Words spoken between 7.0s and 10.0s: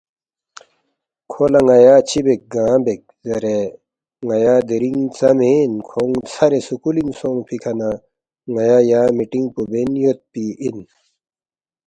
سونگفی کھہ نہ ن٘یا یا مِٹینگ پو بین